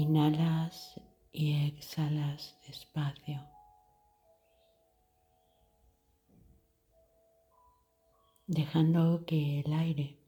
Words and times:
Inhalas 0.00 0.98
y 1.30 1.66
exhalas 1.66 2.58
despacio. 2.66 3.46
Dejando 8.46 9.26
que 9.26 9.60
el 9.60 9.70
aire 9.74 10.18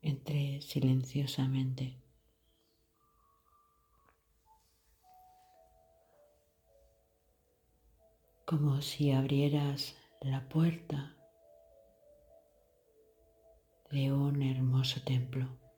entre 0.00 0.62
silenciosamente. 0.62 2.02
Como 8.46 8.80
si 8.80 9.12
abrieras 9.12 9.98
la 10.22 10.48
puerta 10.48 11.14
de 13.90 14.10
un 14.14 14.42
hermoso 14.42 15.02
templo. 15.02 15.69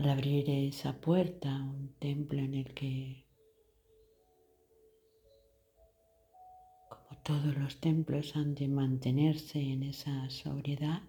Al 0.00 0.08
abrir 0.08 0.48
esa 0.48 0.98
puerta, 0.98 1.50
un 1.62 1.94
templo 1.98 2.38
en 2.38 2.54
el 2.54 2.72
que, 2.72 3.26
como 6.88 7.20
todos 7.22 7.54
los 7.58 7.78
templos, 7.82 8.34
han 8.34 8.54
de 8.54 8.66
mantenerse 8.66 9.60
en 9.60 9.82
esa 9.82 10.30
sobriedad, 10.30 11.02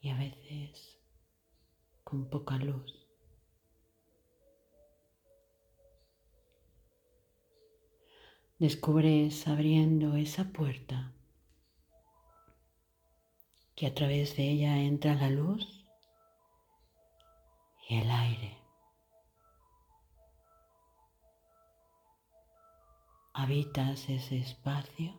y 0.00 0.10
a 0.10 0.16
veces 0.16 1.00
con 2.04 2.30
poca 2.30 2.56
luz. 2.58 3.04
Descubres 8.60 9.48
abriendo 9.48 10.14
esa 10.14 10.52
puerta 10.52 11.17
que 13.78 13.86
a 13.86 13.94
través 13.94 14.36
de 14.36 14.42
ella 14.42 14.76
entra 14.76 15.14
la 15.14 15.30
luz 15.30 15.86
y 17.88 17.98
el 17.98 18.10
aire. 18.10 18.58
Habitas 23.32 24.08
ese 24.08 24.38
espacio 24.38 25.14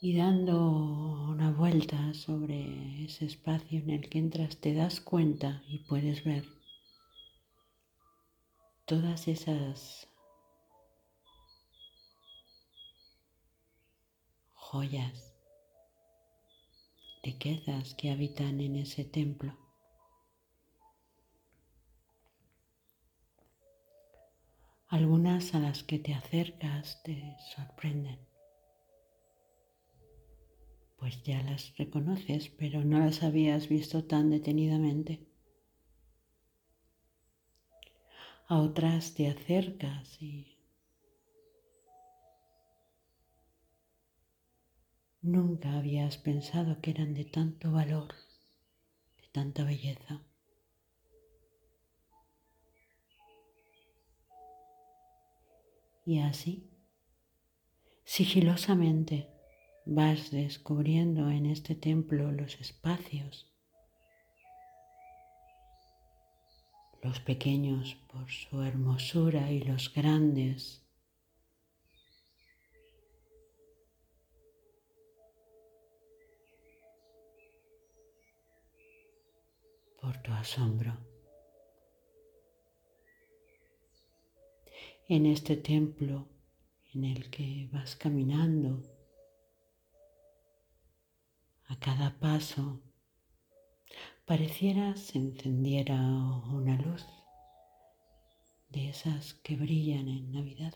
y 0.00 0.16
dando 0.16 0.58
una 0.58 1.52
vuelta 1.52 2.14
sobre 2.14 3.04
ese 3.04 3.26
espacio 3.26 3.78
en 3.78 3.90
el 3.90 4.08
que 4.10 4.18
entras 4.18 4.56
te 4.56 4.74
das 4.74 5.00
cuenta 5.00 5.62
y 5.68 5.84
puedes 5.84 6.24
ver 6.24 6.44
todas 8.86 9.28
esas 9.28 10.08
joyas, 14.74 15.32
riquezas 17.22 17.94
que 17.94 18.10
habitan 18.10 18.60
en 18.60 18.74
ese 18.74 19.04
templo. 19.04 19.56
Algunas 24.88 25.54
a 25.54 25.60
las 25.60 25.84
que 25.84 26.00
te 26.00 26.12
acercas 26.12 27.00
te 27.04 27.36
sorprenden, 27.54 28.18
pues 30.96 31.22
ya 31.22 31.40
las 31.44 31.76
reconoces, 31.76 32.48
pero 32.48 32.82
no 32.82 32.98
las 32.98 33.22
habías 33.22 33.68
visto 33.68 34.02
tan 34.02 34.30
detenidamente. 34.30 35.24
A 38.48 38.58
otras 38.58 39.14
te 39.14 39.28
acercas 39.28 40.20
y 40.20 40.53
Nunca 45.24 45.78
habías 45.78 46.18
pensado 46.18 46.82
que 46.82 46.90
eran 46.90 47.14
de 47.14 47.24
tanto 47.24 47.72
valor, 47.72 48.08
de 49.16 49.26
tanta 49.32 49.64
belleza. 49.64 50.20
Y 56.04 56.18
así, 56.18 56.68
sigilosamente, 58.04 59.30
vas 59.86 60.30
descubriendo 60.30 61.30
en 61.30 61.46
este 61.46 61.74
templo 61.74 62.30
los 62.30 62.60
espacios, 62.60 63.50
los 67.02 67.18
pequeños 67.20 67.96
por 68.12 68.30
su 68.30 68.60
hermosura 68.60 69.50
y 69.50 69.62
los 69.62 69.90
grandes 69.90 70.83
por 80.04 80.18
tu 80.18 80.32
asombro. 80.32 80.92
En 85.08 85.24
este 85.24 85.56
templo 85.56 86.28
en 86.92 87.04
el 87.04 87.30
que 87.30 87.70
vas 87.72 87.96
caminando, 87.96 88.82
a 91.68 91.78
cada 91.78 92.18
paso 92.20 92.82
pareciera 94.26 94.94
se 94.96 95.16
encendiera 95.16 95.96
una 96.52 96.76
luz 96.76 97.06
de 98.68 98.90
esas 98.90 99.32
que 99.42 99.56
brillan 99.56 100.08
en 100.08 100.32
Navidad. 100.32 100.74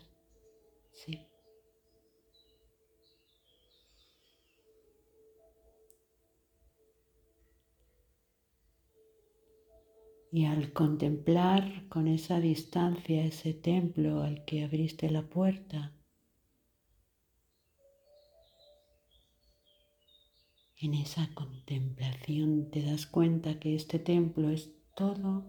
Y 10.31 10.45
al 10.45 10.73
contemplar 10.73 11.87
con 11.89 12.07
esa 12.07 12.39
distancia 12.39 13.25
ese 13.25 13.53
templo 13.53 14.21
al 14.21 14.45
que 14.45 14.63
abriste 14.63 15.09
la 15.09 15.23
puerta, 15.23 15.91
en 20.77 20.93
esa 20.93 21.33
contemplación 21.33 22.69
te 22.69 22.83
das 22.83 23.05
cuenta 23.05 23.59
que 23.59 23.75
este 23.75 23.99
templo 23.99 24.49
es 24.49 24.71
todo 24.95 25.45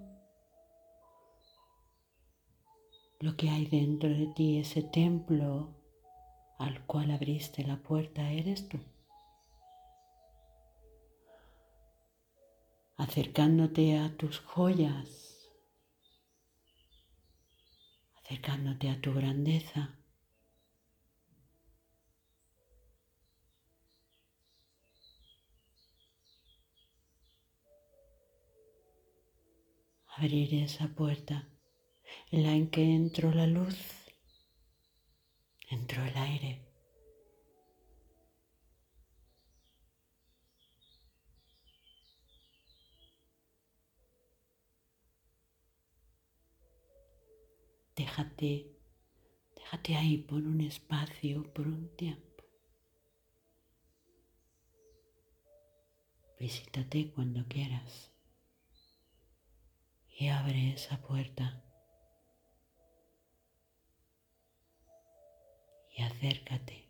lo 3.20 3.36
que 3.36 3.50
hay 3.50 3.66
dentro 3.66 4.08
de 4.08 4.28
ti, 4.34 4.58
ese 4.58 4.82
templo 4.82 5.76
al 6.58 6.86
cual 6.86 7.10
abriste 7.10 7.64
la 7.64 7.76
puerta, 7.82 8.32
eres 8.32 8.68
tú. 8.68 8.78
Acercándote 13.00 13.98
a 13.98 14.14
tus 14.18 14.40
joyas, 14.40 15.48
acercándote 18.18 18.90
a 18.90 19.00
tu 19.00 19.14
grandeza. 19.14 19.98
Abrir 30.08 30.54
esa 30.56 30.88
puerta 30.88 31.48
en 32.30 32.42
la 32.42 32.52
en 32.52 32.68
que 32.68 32.82
entró 32.94 33.32
la 33.32 33.46
luz, 33.46 33.78
entró 35.70 36.04
el 36.04 36.16
aire. 36.18 36.69
Déjate, 48.20 48.66
déjate 49.56 49.96
ahí 49.96 50.18
por 50.18 50.42
un 50.42 50.60
espacio, 50.60 51.42
por 51.54 51.66
un 51.66 51.88
tiempo. 51.96 52.44
Visítate 56.38 57.12
cuando 57.12 57.46
quieras 57.48 58.12
y 60.18 60.28
abre 60.28 60.74
esa 60.74 61.00
puerta 61.00 61.64
y 65.96 66.02
acércate. 66.02 66.89